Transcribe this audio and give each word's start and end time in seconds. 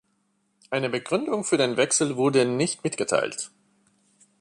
Eine 0.71 0.89
Begründung 0.89 1.43
für 1.43 1.57
den 1.57 1.77
Wechsel 1.77 2.17
wurde 2.17 2.43
nicht 2.45 2.83
mitgeteilt. 2.83 3.51